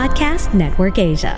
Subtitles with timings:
[0.00, 1.36] Podcast Network Asia.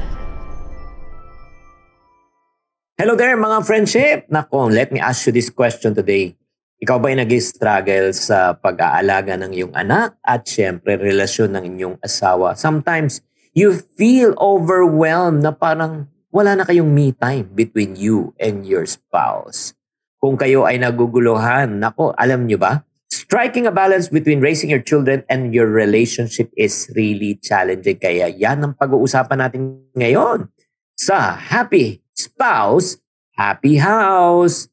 [2.95, 4.31] Hello there mga friendship!
[4.31, 6.38] Nako, let me ask you this question today.
[6.79, 12.54] Ikaw ba'y nag-struggle sa pag-aalaga ng iyong anak at syempre relasyon ng inyong asawa?
[12.54, 18.86] Sometimes, you feel overwhelmed na parang wala na kayong me time between you and your
[18.86, 19.74] spouse.
[20.22, 22.86] Kung kayo ay naguguluhan, nako, alam nyo ba?
[23.12, 28.00] Striking a balance between raising your children and your relationship is really challenging.
[28.00, 30.48] Kaya yan ang pag-uusapan natin ngayon
[30.96, 32.96] sa Happy Spouse,
[33.37, 34.73] Happy House.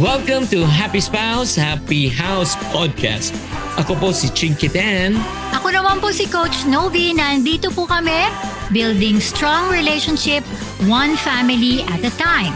[0.00, 3.36] Welcome to Happy Spouse, Happy House Podcast.
[3.76, 5.20] Ako po si Chinky Tan.
[5.52, 7.12] Ako naman po si Coach Novi.
[7.12, 8.24] Nandito po kami,
[8.70, 10.44] building strong relationship,
[10.88, 12.52] one family at a time.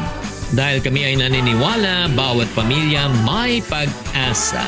[0.52, 4.64] Dahil kami ay naniniwala, bawat pamilya may pag-asa.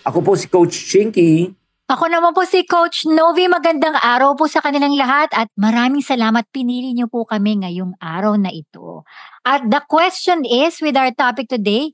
[0.00, 1.52] Ako po si Coach Chinky.
[1.90, 3.50] Ako naman po si Coach Novi.
[3.50, 8.38] Magandang araw po sa kanilang lahat at maraming salamat pinili niyo po kami ngayong araw
[8.38, 9.02] na ito.
[9.42, 11.92] At the question is with our topic today,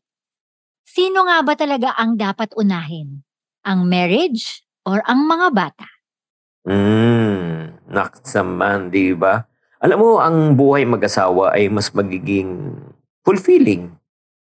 [0.86, 3.26] sino nga ba talaga ang dapat unahin?
[3.66, 5.86] Ang marriage or ang mga bata?
[6.62, 9.42] Hmm, naksaman, di ba?
[9.82, 12.74] Alam mo, ang buhay mag-asawa ay mas magiging
[13.26, 13.92] fulfilling,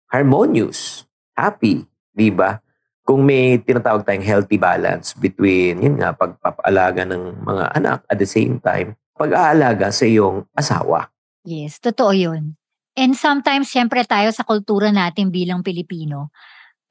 [0.10, 1.06] harmonious,
[1.38, 2.60] happy, di ba?
[3.02, 8.30] Kung may tinatawag tayong healthy balance between, yun nga, pagpapaalaga ng mga anak at the
[8.30, 11.10] same time, pag-aalaga sa iyong asawa.
[11.42, 12.61] Yes, totoo yun.
[12.96, 16.36] And sometimes, siyempre tayo sa kultura natin bilang Pilipino,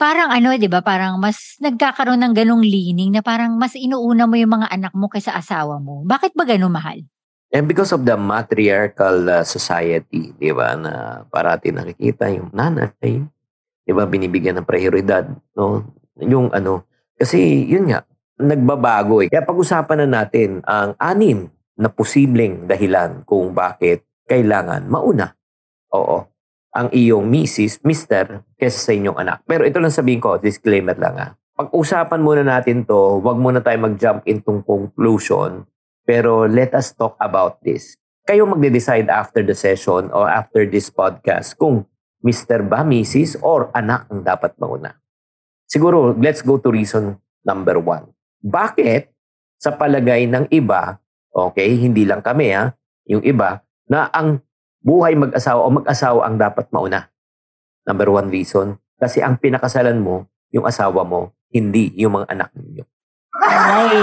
[0.01, 4.33] parang ano, di ba, parang mas nagkakaroon ng ganong leaning na parang mas inuuna mo
[4.41, 6.01] yung mga anak mo kaysa asawa mo.
[6.09, 7.05] Bakit ba gano'n mahal?
[7.51, 13.21] And because of the matriarchal uh, society, di ba, na parati nakikita yung nanay,
[13.85, 15.29] di ba, binibigyan ng prioridad,
[15.59, 15.85] no?
[16.17, 16.87] Yung ano,
[17.19, 18.07] kasi yun nga,
[18.41, 19.29] nagbabago eh.
[19.29, 25.37] Kaya pag-usapan na natin ang anim na posibleng dahilan kung bakit kailangan mauna.
[25.95, 26.27] Oo.
[26.71, 29.43] Ang iyong misis, mister, kesa sa inyong anak.
[29.43, 31.29] Pero ito lang sabihin ko, disclaimer lang ha.
[31.59, 35.67] Pag-usapan muna natin to, wag muna tayo mag-jump into conclusion,
[36.07, 37.99] pero let us talk about this.
[38.25, 41.85] Kayo magde-decide after the session or after this podcast kung
[42.23, 42.65] Mr.
[42.65, 43.41] ba, Mrs.
[43.43, 44.95] or anak ang dapat mauna.
[45.67, 48.09] Siguro, let's go to reason number one.
[48.41, 49.13] Bakit
[49.61, 50.97] sa palagay ng iba,
[51.33, 52.73] okay, hindi lang kami ha,
[53.09, 54.41] yung iba, na ang
[54.81, 57.09] buhay mag-asawa o mag-asawa ang dapat mauna?
[57.85, 62.85] Number one reason, kasi ang pinakasalan mo, yung asawa mo, hindi yung mga anak ninyo.
[63.41, 63.97] Ay,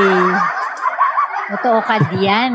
[1.53, 2.53] totoo ka diyan.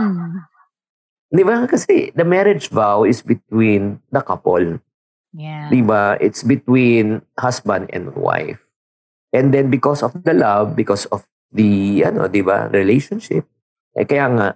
[1.32, 1.64] Di ba?
[1.64, 4.82] Kasi the marriage vow is between the couple.
[5.32, 5.72] Yeah.
[5.72, 6.20] Di ba?
[6.20, 8.60] It's between husband and wife.
[9.32, 13.48] And then because of the love, because of the, ano, di ba, relationship,
[13.96, 14.48] eh kaya nga,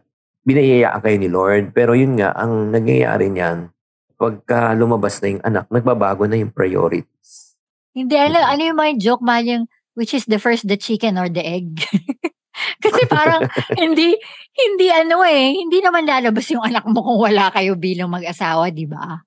[0.47, 1.75] binayayaan kayo ni Lord.
[1.75, 3.69] Pero yun nga, ang nangyayari niyan,
[4.17, 7.59] pagka lumabas na yung anak, nagbabago na yung priorities.
[7.93, 11.27] Hindi, ano, ano yung mga joke, mahal yung, which is the first, the chicken or
[11.29, 11.83] the egg?
[12.85, 13.45] Kasi parang,
[13.83, 14.17] hindi,
[14.55, 18.89] hindi ano eh, hindi naman lalabas yung anak mo kung wala kayo bilang mag-asawa, di
[18.89, 19.21] ba?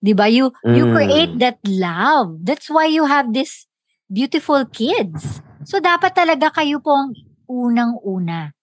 [0.00, 0.30] Di ba?
[0.32, 0.94] You, you Mm.
[0.96, 2.40] create that love.
[2.40, 3.68] That's why you have this
[4.08, 5.44] beautiful kids.
[5.68, 7.12] So, dapat talaga kayo po ang
[7.44, 8.56] unang-una.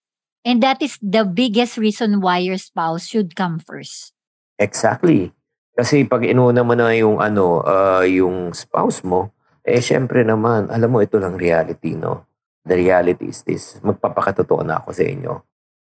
[0.47, 4.15] And that is the biggest reason why your spouse should come first.
[4.55, 5.35] Exactly.
[5.75, 9.35] Kasi pag inuna mo na yung ano, ah, yung spouse mo,
[9.67, 12.23] eh syempre naman, alam mo ito lang reality, no?
[12.63, 13.83] The reality is this.
[13.83, 15.33] Magpapakatotoo na ako sa inyo.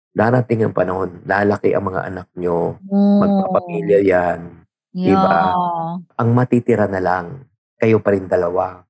[0.10, 2.82] Darating ang panahon, lalaki ang mga anak nyo,
[3.22, 4.66] magpapamilya yan.
[4.98, 5.14] Yeah.
[5.14, 5.38] Diba?
[6.18, 7.46] Ang matitira na lang,
[7.78, 8.82] kayo pa rin dalawa.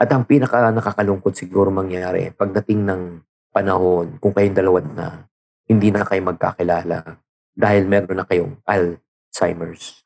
[0.00, 3.02] At ang pinaka nakakalungkot siguro mangyari, pagdating ng
[3.52, 5.06] panahon, kung kayong dalawa na,
[5.68, 7.20] hindi na kayo magkakilala
[7.52, 10.00] dahil meron na kayong Alzheimer's.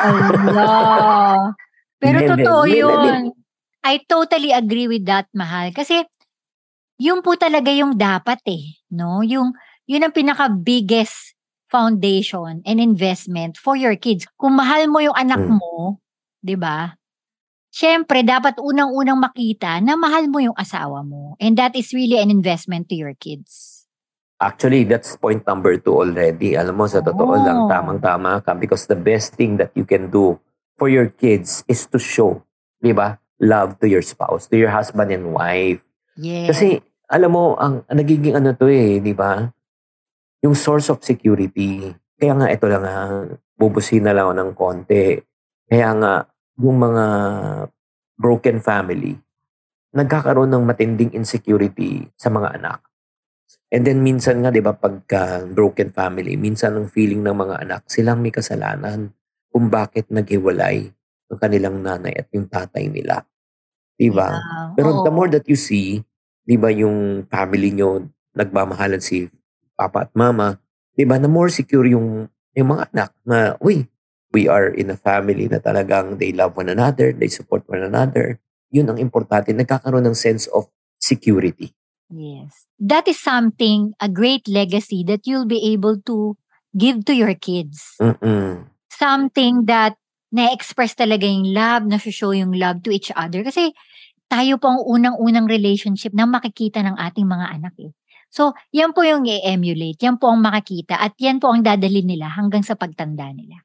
[0.00, 1.56] Allah.
[2.00, 3.08] Pero Hindi, totoo hindi, hindi.
[3.08, 3.22] yun.
[3.80, 5.72] I totally agree with that, Mahal.
[5.72, 6.04] Kasi,
[7.00, 8.76] yun po talaga yung dapat eh.
[8.92, 9.20] No?
[9.24, 9.52] Yung,
[9.84, 11.32] yun ang pinaka-biggest
[11.68, 14.28] foundation and investment for your kids.
[14.36, 15.60] Kung mahal mo yung anak Mm.
[15.60, 16.00] mo,
[16.40, 16.92] di ba?
[17.70, 21.38] Siyempre, dapat unang-unang makita na mahal mo yung asawa mo.
[21.38, 23.86] And that is really an investment to your kids.
[24.42, 26.58] Actually, that's point number two already.
[26.58, 27.38] Alam mo, sa totoo Oh.
[27.38, 28.58] lang, tamang-tama ka.
[28.58, 30.40] Because the best thing that you can do
[30.74, 32.42] for your kids is to show,
[32.82, 35.84] di ba, love to your spouse, to your husband and wife.
[36.18, 36.50] Yeah.
[36.50, 39.46] Kasi, alam mo, ang, ang nagiging ano to eh, di ba?
[40.42, 42.96] Yung source of security, Kaya nga ito lang nga,
[43.56, 45.04] bubusin na lang ako ng konti.
[45.64, 46.12] Kaya nga,
[46.60, 47.04] yung mga
[48.20, 49.16] broken family,
[49.96, 52.84] nagkakaroon ng matinding insecurity sa mga anak.
[53.72, 57.80] And then minsan nga, di ba, pagka broken family, minsan ang feeling ng mga anak,
[57.88, 59.10] silang may kasalanan
[59.50, 60.90] kung bakit naghiwalay
[61.30, 63.22] ang kanilang nanay at yung tatay nila.
[63.94, 64.34] Di ba?
[64.34, 64.74] Yeah.
[64.74, 66.02] Pero the more that you see,
[66.42, 69.30] di ba, yung family nyo, nagmamahalan si
[69.78, 70.58] papa at mama,
[70.94, 73.86] di ba, na more secure yung, yung mga anak na, uy,
[74.30, 78.38] we are in a family na talagang they love one another, they support one another.
[78.70, 79.50] Yun ang importante.
[79.50, 80.70] Nagkakaroon ng sense of
[81.02, 81.74] security.
[82.10, 82.66] Yes.
[82.78, 86.38] That is something, a great legacy that you'll be able to
[86.74, 87.98] give to your kids.
[87.98, 88.66] Mm-mm.
[88.90, 89.98] Something that
[90.30, 93.42] na-express talaga yung love, na-show yung love to each other.
[93.42, 93.74] Kasi
[94.30, 97.90] tayo po ang unang-unang relationship na makikita ng ating mga anak eh.
[98.30, 102.30] So, yan po yung i-emulate, yan po ang makikita, at yan po ang dadalhin nila
[102.30, 103.58] hanggang sa pagtanda nila.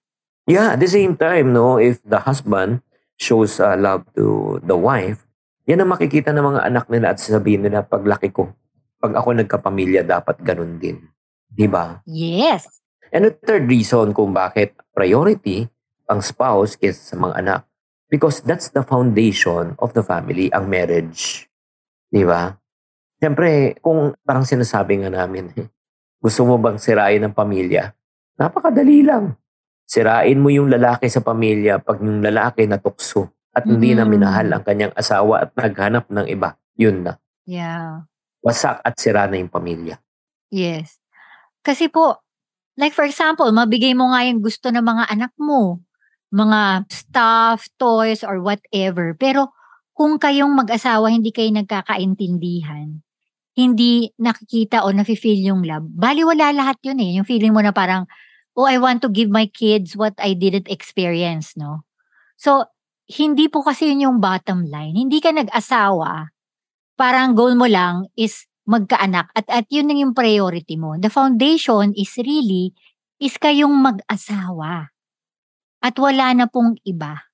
[0.46, 2.86] Yeah, at the same time, no, if the husband
[3.18, 5.26] shows uh, love to the wife,
[5.66, 8.54] yan ang makikita ng mga anak nila at sasabihin nila, paglaki ko,
[9.02, 11.02] pag ako nagkapamilya, dapat ganun din.
[11.50, 12.06] Di ba?
[12.06, 12.70] Yes.
[13.10, 15.66] And the third reason kung bakit priority
[16.06, 17.62] ang spouse kaysa sa mga anak.
[18.06, 21.50] Because that's the foundation of the family, ang marriage.
[22.14, 22.54] Di ba?
[23.18, 25.50] Siyempre, kung parang sinasabi nga namin,
[26.24, 27.90] gusto mo bang sirain ang pamilya?
[28.38, 29.34] Napakadali lang.
[29.86, 34.12] Sirain mo yung lalaki sa pamilya pag yung lalaki natukso at hindi na Mhm.
[34.12, 36.58] minahal ang kanyang asawa at naghanap ng iba.
[36.76, 37.14] Yun na.
[37.46, 38.10] Yeah.
[38.42, 40.02] Wasak at sira na yung pamilya.
[40.50, 40.98] Yes.
[41.62, 42.20] Kasi po,
[42.76, 45.80] like for example, mabigay mo nga yung gusto ng mga anak mo,
[46.34, 49.14] mga stuff, toys, or whatever.
[49.16, 49.54] Pero
[49.96, 53.00] kung kayong mag-asawa hindi kayo nagkakaintindihan,
[53.56, 57.16] hindi nakikita o nafe-feel yung love, baliwala lahat yun eh.
[57.16, 58.04] Yung feeling mo na parang,
[58.56, 61.84] oh, I want to give my kids what I didn't experience, no?
[62.40, 62.72] So,
[63.06, 64.96] hindi po kasi yun yung bottom line.
[64.98, 66.32] Hindi ka nag-asawa,
[66.98, 70.98] parang goal mo lang is magkaanak at at yun na yung priority mo.
[70.98, 72.74] The foundation is really
[73.22, 74.90] is kayong mag-asawa.
[75.86, 77.30] At wala na pong iba.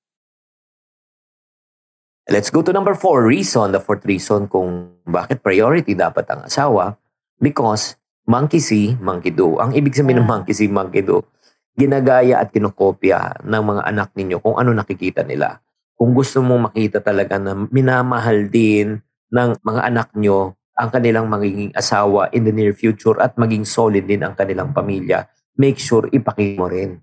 [2.28, 7.00] Let's go to number four reason, the fourth reason kung bakit priority dapat ang asawa.
[7.40, 7.96] Because
[8.26, 9.58] monkey see, monkey do.
[9.58, 10.32] Ang ibig sabihin ng Yeah.
[10.32, 11.26] monkey see, monkey do,
[11.74, 15.58] ginagaya at kinokopya ng mga anak ninyo kung ano nakikita nila.
[15.96, 19.00] Kung gusto mong makita talaga na minamahal din
[19.32, 24.04] ng mga anak nyo ang kanilang magiging asawa in the near future at maging solid
[24.08, 26.98] din ang kanilang pamilya, make sure ipakita mo rin.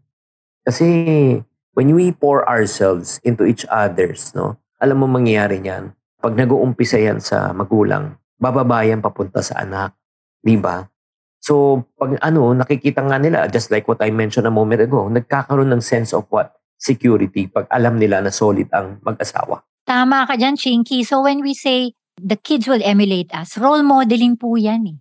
[0.66, 0.86] Kasi
[1.74, 5.94] when we pour ourselves into each others, no, alam mo mangyayari niyan.
[6.20, 9.96] Pag nag-uumpisa yan sa magulang, bababayan papunta sa anak.
[10.44, 10.84] Di ba?
[11.50, 15.74] So, pag ano, nakikita nga nila, just like what I mentioned a moment ago, nagkakaroon
[15.74, 16.54] ng sense of what?
[16.78, 19.66] Security pag alam nila na solid ang mag-asawa.
[19.90, 21.02] Tama ka dyan, Chinky.
[21.02, 24.98] So when we say the kids will emulate us, role modeling po yan eh.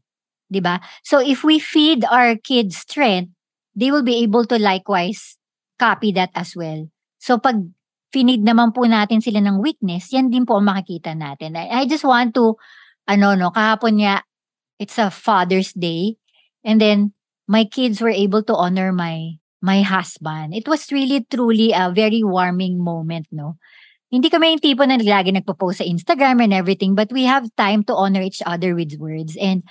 [0.64, 0.80] ba?
[1.04, 3.36] So if we feed our kids strength,
[3.76, 5.36] they will be able to likewise
[5.76, 6.88] copy that as well.
[7.20, 7.60] So pag
[8.08, 11.54] finid naman po natin sila ng weakness, yan din po ang makikita natin.
[11.54, 12.56] I, I just want to,
[13.06, 14.24] ano no, kahapon niya,
[14.80, 16.18] it's a Father's Day.
[16.64, 17.14] And then,
[17.49, 20.55] my kids were able to honor my my husband.
[20.55, 23.58] It was really truly a very warming moment, no?
[24.08, 27.84] Hindi kami yung tipo na lagi nagpo-post sa Instagram and everything, but we have time
[27.84, 29.36] to honor each other with words.
[29.36, 29.67] And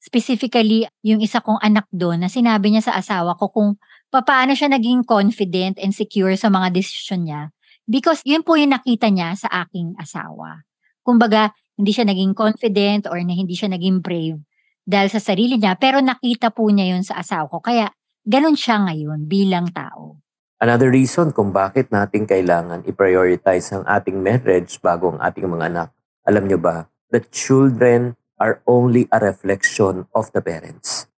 [0.00, 3.70] specifically, yung isa kong anak doon na sinabi niya sa asawa ko kung
[4.08, 7.42] paano siya naging confident and secure sa mga desisyon niya.
[7.84, 10.64] Because yun po yung nakita niya sa aking asawa.
[11.04, 14.40] Kumbaga, hindi siya naging confident or na hindi siya naging brave
[14.86, 17.58] dahil sa sarili niya, pero nakita po niya yun sa asawa ko.
[17.58, 17.90] Kaya,
[18.22, 20.22] ganun siya ngayon bilang tao.
[20.56, 25.88] Another reason kung bakit natin kailangan i-prioritize ang ating marriage bago ang ating mga anak.
[26.24, 31.10] Alam nyo ba, the children are only a reflection of the parents.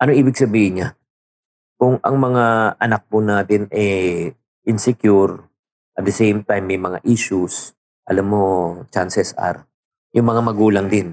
[0.00, 0.88] Ano ibig sabihin niya?
[1.76, 4.32] Kung ang mga anak po natin eh
[4.64, 5.44] insecure,
[5.98, 7.76] at the same time may mga issues,
[8.08, 8.44] alam mo,
[8.88, 9.68] chances are,
[10.16, 11.12] yung mga magulang din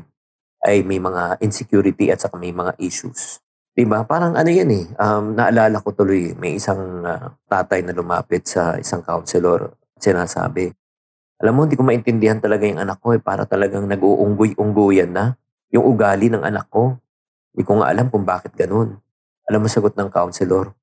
[0.65, 3.43] ay may mga insecurity at saka may mga issues.
[3.77, 4.01] Diba?
[4.09, 4.85] Parang ano yan eh.
[4.97, 10.73] Um, naalala ko tuloy, may isang ah, tatay na lumapit sa isang counselor at sinasabi,
[11.37, 13.21] alam mo, hindi ko maintindihan talaga yung anak ko eh.
[13.21, 15.37] Para talagang nag-uunggoy-unggoyan na
[15.69, 16.97] yung ugali ng anak ko.
[17.53, 18.97] Hindi ko nga alam kung bakit ganun.
[19.45, 20.73] Alam mo, sagot ng counselor,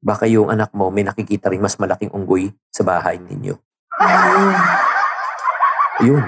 [0.00, 3.60] baka yung anak mo may nakikita rin mas malaking unggoy sa bahay ninyo.
[6.08, 6.24] Yun.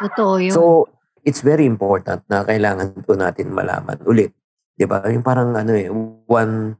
[0.00, 0.54] Totoo yun.
[0.56, 0.88] So,
[1.24, 4.32] it's very important na kailangan po natin malaman ulit.
[4.76, 5.04] Di ba?
[5.08, 5.88] Yung parang ano eh,
[6.24, 6.76] one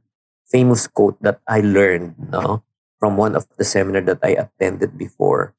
[0.49, 2.65] famous quote that I learned no,
[2.99, 5.53] from one of the seminar that I attended before.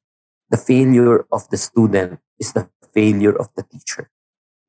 [0.53, 4.13] The failure of the student is the failure of the teacher.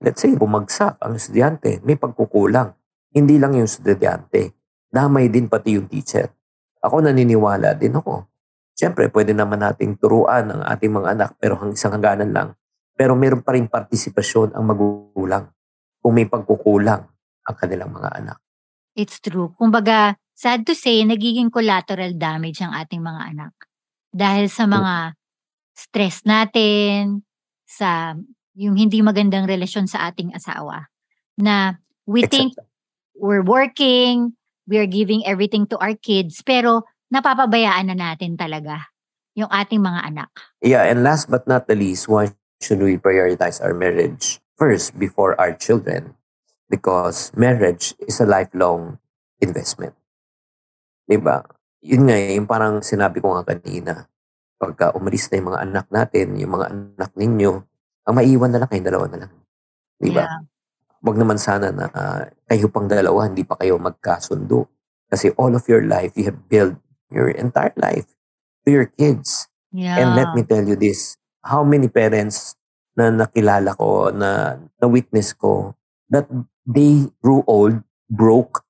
[0.01, 2.73] Let's say, bumagsak ang estudyante, may pagkukulang.
[3.13, 4.57] Hindi lang yung estudyante,
[4.89, 6.33] damay din pati yung teacher.
[6.81, 8.29] Ako naniniwala din ako.
[8.75, 12.49] Siyempre, pwede naman nating turuan ang ating mga anak pero hang isang hangganan lang.
[12.95, 15.51] Pero meron pa rin partisipasyon ang magulang
[15.99, 17.03] kung may pagkukulang
[17.45, 18.39] ang kanilang mga anak.
[18.95, 19.53] It's true.
[19.59, 23.55] Kumbaga, sad to say, nagiging collateral damage ang ating mga anak.
[24.15, 25.19] Dahil sa mga
[25.75, 27.27] stress natin,
[27.67, 28.15] sa
[28.55, 30.87] yung hindi magandang relasyon sa ating asawa.
[31.35, 31.75] Na
[32.07, 32.55] we think
[33.19, 34.39] we're working,
[34.71, 38.95] we're giving everything to our kids, pero napapabayaan na natin talaga
[39.35, 40.31] yung ating mga anak.
[40.63, 42.31] yeah, and last but not the least, why
[42.65, 46.17] should we prioritize our marriage first before our children?
[46.73, 48.97] Because marriage is a lifelong
[49.45, 49.93] investment.
[51.05, 51.45] Diba?
[51.85, 54.09] Yun nga, eh, yung parang sinabi ko nga kanina,
[54.57, 57.53] pagka umalis na yung mga anak natin, yung mga anak ninyo,
[58.09, 59.33] ang maiwan na lang kayo, dalawa na lang.
[60.01, 60.25] Diba?
[60.25, 60.41] Yeah.
[61.05, 64.65] Wag naman sana na ah, kayo pang dalawa, hindi pa kayo magkasundo.
[65.13, 66.81] Kasi all of your life, you have built
[67.13, 68.09] your entire life
[68.65, 69.53] to your kids.
[69.69, 70.01] Yeah.
[70.01, 72.57] And let me tell you this, how many parents
[72.97, 75.77] na nakilala ko, na na-witness ko,
[76.09, 76.25] that
[76.65, 78.65] they grew old, broke,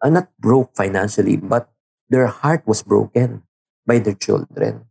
[0.00, 1.68] uh, not broke financially, but
[2.08, 3.42] their heart was broken
[3.84, 4.86] by their children.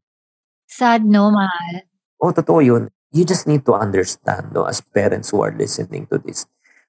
[0.67, 1.87] Sad, no, mahal?
[2.19, 2.91] Oh, totoo yun.
[3.15, 6.45] You just need to understand, no, as parents who are listening to this.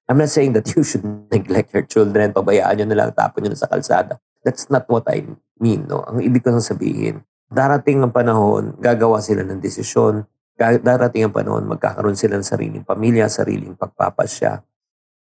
[0.09, 3.55] I'm not saying that you should neglect your children, pabayaan nyo na lang, tapon nyo
[3.55, 4.19] na sa kalsada.
[4.43, 5.27] That's not what I
[5.59, 6.03] mean, no.
[6.07, 10.27] Ang ibig ko sabihin, darating ang panahon, gagawa sila ng desisyon,
[10.59, 14.65] darating ang panahon, magkakaroon sila ng sariling pamilya, sariling pagpapasya.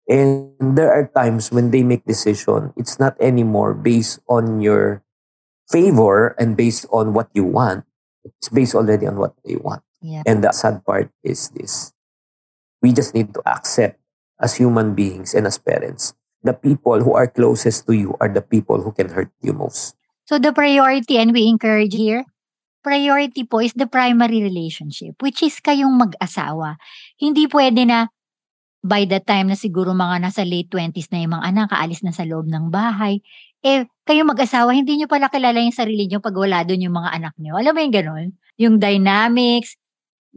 [0.09, 5.05] And there are times when they make decision, it's not anymore based on your
[5.69, 7.85] favor and based on what you want.
[8.25, 9.85] It's based already on what they want.
[10.01, 10.23] Yeah.
[10.25, 11.93] And the sad part is this.
[12.81, 13.99] We just need to accept
[14.41, 18.41] as human beings and as parents, the people who are closest to you are the
[18.41, 19.98] people who can hurt you most.
[20.29, 22.21] So the priority, and we encourage here,
[22.85, 26.77] priority po is the primary relationship, which is kayong mag-asawa.
[27.17, 28.13] Hindi pwede na
[28.85, 32.13] by the time na siguro mga nasa late 20s na yung mga anak, kaalis na
[32.13, 33.25] sa loob ng bahay,
[33.65, 37.09] eh, kayo mag-asawa, hindi nyo pala kilala yung sarili nyo pag wala doon yung mga
[37.09, 37.57] anak nyo.
[37.57, 38.27] Alam mo yung ganun?
[38.61, 39.81] Yung dynamics,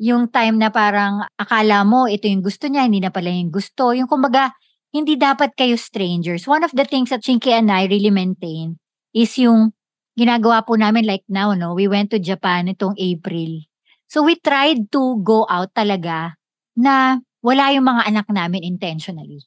[0.00, 3.92] yung time na parang akala mo ito yung gusto niya, hindi na pala yung gusto.
[3.92, 4.56] Yung kumbaga,
[4.88, 6.48] hindi dapat kayo strangers.
[6.48, 8.80] One of the things that Chinky and I really maintain
[9.12, 9.76] is yung
[10.18, 11.72] ginagawa po namin like now, no?
[11.74, 13.64] We went to Japan itong April.
[14.10, 16.36] So we tried to go out talaga
[16.76, 19.42] na wala yung mga anak namin intentionally.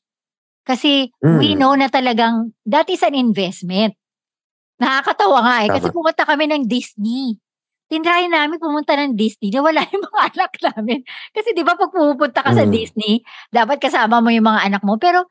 [0.65, 1.60] Kasi we Mm.
[1.60, 3.95] know na talagang that is an investment.
[4.81, 5.69] Nakakatawa nga eh.
[5.72, 7.39] Kasi pumunta kami ng Disney.
[7.88, 11.00] Tinry namin pumunta ng Disney na wala yung mga anak namin.
[11.31, 12.74] Kasi di ba pag pupunta ka sa Mm.
[12.74, 13.22] Disney,
[13.53, 14.98] dapat kasama mo yung mga anak mo.
[15.00, 15.29] Pero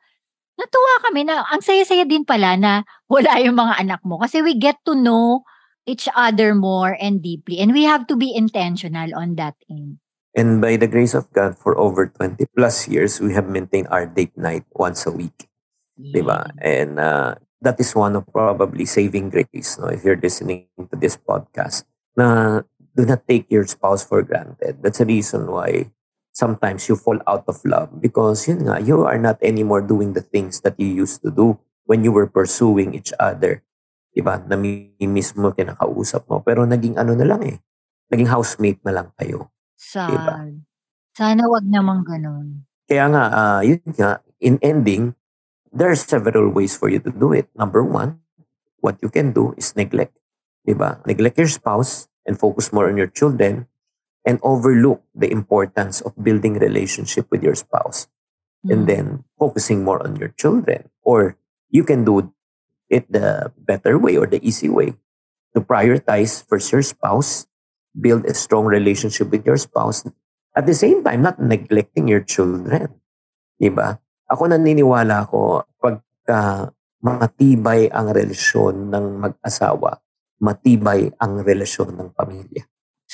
[0.55, 4.19] natuwa kami na ang saya-saya din pala na wala yung mga anak mo.
[4.19, 5.43] Kasi we get to know
[5.85, 7.61] each other more and deeply.
[7.61, 10.01] And we have to be intentional on that end.
[10.35, 14.05] And by the grace of God, for over 20 plus years, we have maintained our
[14.05, 15.47] date night once a week.
[15.95, 16.51] Diba?
[16.59, 19.87] And uh, that is one of probably saving grace, no?
[19.87, 21.87] If you're listening to this podcast,
[22.19, 22.61] na
[22.95, 24.83] do not take your spouse for granted.
[24.83, 25.91] That's the reason why
[26.35, 30.21] sometimes you fall out of love because yun nga, you are not anymore doing the
[30.21, 31.55] things that you used to do
[31.87, 33.63] when you were pursuing each other.
[34.11, 34.43] Diba?
[34.43, 36.43] Namimiss mo, kinakausap mo.
[36.43, 37.57] Pero naging ano na lang eh.
[38.11, 39.49] Naging housemate na lang kayo.
[39.79, 40.59] Sad.
[41.15, 42.67] Sana wag namang ganun.
[42.85, 45.15] Kaya nga, ah, yun nga, in ending,
[45.71, 47.47] there are several ways for you to do it.
[47.55, 48.19] Number one,
[48.83, 50.15] what you can do is neglect.
[50.67, 50.99] Diba?
[51.07, 53.67] Neglect your spouse and focus more on your children
[54.25, 58.09] and overlook the importance of building relationship with your spouse
[58.65, 58.89] and Mm.
[58.89, 59.05] then
[59.37, 60.89] focusing more on your children.
[61.05, 61.37] Or
[61.69, 62.33] you can do
[62.89, 64.97] it the better way or the easy way
[65.53, 67.45] to prioritize first your spouse,
[67.93, 70.03] build a strong relationship with your spouse,
[70.57, 72.99] at the same time, not neglecting your children.
[73.61, 74.01] Diba?
[74.25, 76.73] Ako naniniwala ako, pagka
[77.05, 80.01] matibay ang relasyon ng mag-asawa,
[80.41, 82.65] matibay ang relasyon ng pamilya.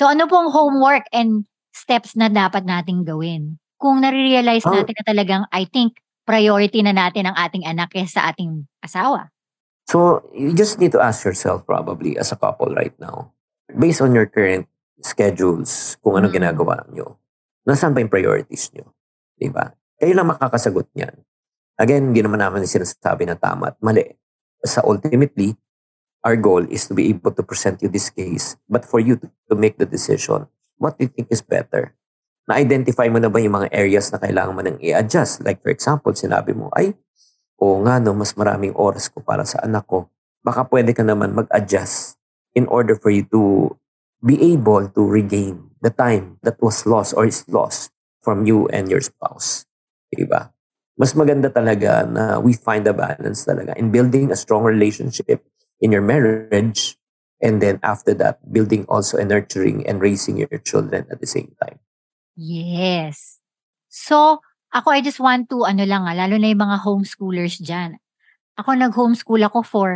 [0.02, 1.46] So ano pong homework and
[1.78, 3.62] steps na dapat nating gawin?
[3.78, 4.74] Kung nare-realize Oh.
[4.74, 9.30] natin na talagang I think priority na natin ang ating anak kaysa sa ating asawa.
[9.86, 13.30] So, you just need to ask yourself probably as a couple right now,
[13.78, 14.66] based on your current
[15.06, 16.34] schedules, kung ano Mm.
[16.34, 17.22] ginagawa nyo,
[17.70, 18.90] nasaan ba yung priorities nyo?
[19.38, 19.70] Diba?
[20.02, 21.14] Kayo lang makakasagot niyan.
[21.78, 24.18] Again, hindi naman namin sinasabi na tama at mali.
[24.62, 25.58] sa ultimately,
[26.22, 29.28] our goal is to be able to present you this case, but for you to,
[29.50, 30.46] to make the decision,
[30.78, 31.94] what do you think is better?
[32.46, 35.42] Na-identify mo na ba yung mga areas na kailangan mo nang i-adjust?
[35.46, 36.94] Like for example, sinabi mo, ay,
[37.62, 40.10] oo nga no, mas maraming oras ko para sa anak ko.
[40.42, 42.18] Baka pwede ka naman mag-adjust
[42.58, 43.74] in order for you to
[44.22, 47.90] be able to regain the time that was lost or is lost
[48.22, 49.66] from you and your spouse.
[50.14, 50.54] Diba?
[50.98, 55.42] Mas maganda talaga na we find a balance talaga in building a strong relationship
[55.82, 56.96] in your marriage
[57.42, 61.52] and then after that, building also and nurturing and raising your children at the same
[61.58, 61.82] time.
[62.38, 63.42] Yes.
[63.90, 64.40] So,
[64.72, 67.98] ako I just want to, ano lang, ah, lalo na yung mga homeschoolers dyan.
[68.56, 69.90] Ako nag-homeschool ako for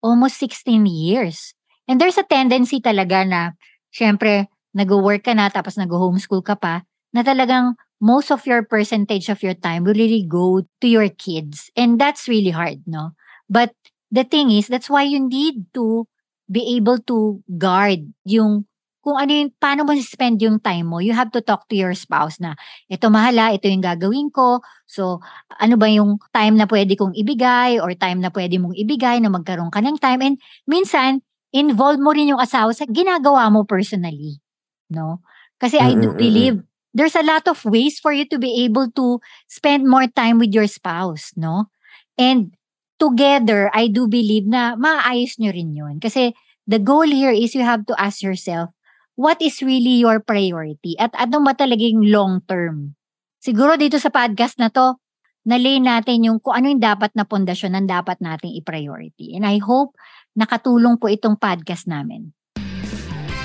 [0.00, 1.52] almost 16 years.
[1.86, 3.54] And there's a tendency talaga na,
[3.92, 6.82] syempre, nag-work ka na tapos nag-homeschool ka pa,
[7.14, 11.70] na talagang most of your percentage of your time will really go to your kids.
[11.76, 13.12] And that's really hard, no?
[13.48, 13.72] But
[14.10, 16.06] the thing is, that's why you need to
[16.46, 18.66] be able to guard yung
[19.06, 21.94] kung ano yung, paano mo spend yung time mo, you have to talk to your
[21.94, 22.58] spouse na,
[22.90, 24.58] ito mahala, ito yung gagawin ko.
[24.90, 25.22] So,
[25.62, 29.30] ano ba yung time na pwede kong ibigay or time na pwede mong ibigay na
[29.30, 30.26] magkaroon ka ng time.
[30.26, 30.36] And
[30.66, 31.22] minsan,
[31.54, 34.42] involve mo rin yung asawa sa ginagawa mo personally
[34.90, 35.22] no?
[35.58, 36.60] Kasi I do believe
[36.92, 40.52] there's a lot of ways for you to be able to spend more time with
[40.52, 41.72] your spouse, no?
[42.18, 42.52] And
[42.96, 45.96] together, I do believe na maayos nyo rin yun.
[46.00, 46.32] Kasi
[46.68, 48.72] the goal here is you have to ask yourself,
[49.16, 50.96] what is really your priority?
[51.00, 52.96] At ano ba talagang long term?
[53.40, 54.98] Siguro dito sa podcast na to,
[55.46, 59.38] nalay natin yung kung ano yung dapat na pundasyon ng dapat nating i-priority.
[59.38, 59.94] And I hope
[60.34, 62.34] nakatulong po itong podcast namin.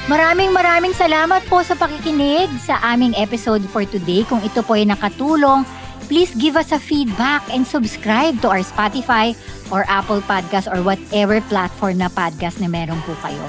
[0.10, 4.26] Maraming maraming salamat po sa pakikinig sa aming episode for today.
[4.26, 5.62] Kung ito po ay nakatulong,
[6.12, 9.32] please give us a feedback and subscribe to our Spotify
[9.72, 13.48] or Apple Podcast or whatever platform na podcast na meron po kayo.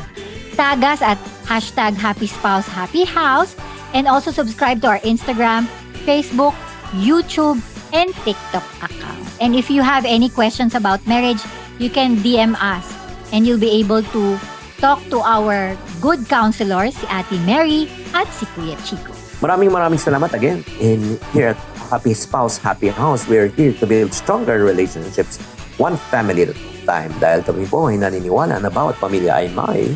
[0.54, 3.58] Tag us at hashtag Happy Spouse Happy House
[3.98, 5.66] and also subscribe to our Instagram,
[6.06, 6.54] Facebook,
[7.02, 7.58] YouTube,
[7.90, 9.26] and TikTok account.
[9.42, 11.42] And if you have any questions about marriage,
[11.82, 12.86] you can DM us
[13.34, 14.38] and you'll be able to
[14.78, 19.10] talk to our good counselors, si Ate Mary at si Kuya Chico.
[19.42, 20.62] Maraming maraming salamat again.
[20.78, 25.36] In here at Happy Spouse, Happy House, we are here to build stronger relationships,
[25.76, 26.56] one family at a
[26.88, 27.12] time.
[27.20, 29.92] Dahil kami po ay naniniwala na bawat pamilya ay may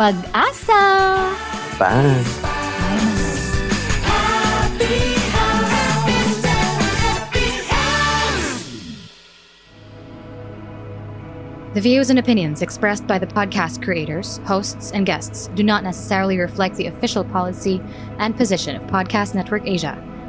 [0.00, 0.80] pag-asa.
[1.76, 2.24] Bye!
[11.76, 16.40] The views and opinions expressed by the podcast creators, hosts, and guests do not necessarily
[16.40, 17.84] reflect the official policy
[18.16, 20.00] and position of Podcast Network Asia,